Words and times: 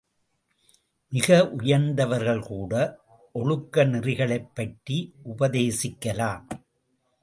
மிக 1.11 1.51
உயர்ந்தவர்கள் 1.57 2.41
கூட 2.41 2.73
ஒழுக்க 3.35 3.85
நெறிகளைப்பற்றி 3.85 4.97
உபதேசிக்கலாம். 5.37 6.45